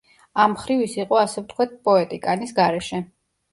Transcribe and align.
ამ 0.45 0.55
მხრივ 0.55 0.81
ის 0.85 0.95
იყო 1.03 1.19
ასე 1.25 1.45
ვთქვათ, 1.45 1.77
პოეტი 1.91 2.21
კანის 2.27 2.57
გარეშე. 2.63 3.07